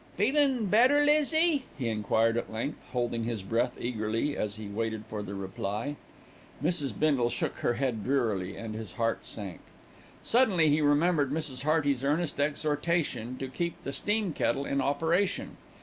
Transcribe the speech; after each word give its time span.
"Feelin' 0.17 0.65
better, 0.65 1.05
Lizzie?" 1.05 1.65
he 1.77 1.87
enquired 1.87 2.35
at 2.35 2.51
length, 2.51 2.83
holding 2.91 3.23
his 3.25 3.43
breath 3.43 3.73
eagerly 3.79 4.35
as 4.35 4.55
he 4.55 4.67
waited 4.67 5.03
for 5.07 5.21
the 5.21 5.35
reply. 5.35 5.95
Mrs. 6.59 6.97
Bindle 6.97 7.29
shook 7.29 7.57
her 7.57 7.75
head 7.75 8.03
drearily, 8.03 8.57
and 8.57 8.73
his 8.73 8.93
heart 8.93 9.27
sank. 9.27 9.59
Suddenly, 10.23 10.69
he 10.69 10.81
remembered 10.81 11.29
Mrs. 11.31 11.61
Hearty's 11.61 12.03
earnest 12.03 12.39
exhortation 12.39 13.37
to 13.37 13.47
keep 13.47 13.83
the 13.83 13.93
steam 13.93 14.33
kettle 14.33 14.65
in 14.65 14.81
operation. 14.81 15.57